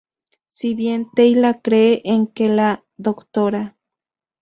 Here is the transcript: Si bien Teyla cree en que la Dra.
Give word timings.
Si 0.59 0.73
bien 0.73 1.11
Teyla 1.13 1.61
cree 1.61 2.01
en 2.05 2.25
que 2.25 2.49
la 2.49 2.83
Dra. 2.97 3.77